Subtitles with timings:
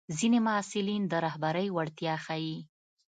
[0.17, 2.57] ځینې محصلین د رهبرۍ وړتیا ښيي.